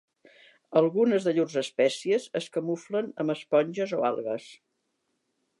Algunes 0.79 1.27
de 1.27 1.33
llurs 1.35 1.57
espècies 1.61 2.27
es 2.41 2.49
camuflen 2.57 3.13
amb 3.25 3.37
esponges 3.37 3.97
o 3.99 4.03
algues. 4.13 4.53